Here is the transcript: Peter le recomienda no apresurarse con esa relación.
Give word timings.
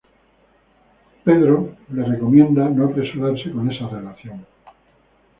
Peter 1.23 1.59
le 1.91 2.03
recomienda 2.03 2.67
no 2.69 2.85
apresurarse 2.85 3.51
con 3.51 3.71
esa 3.71 3.87
relación. 3.87 4.47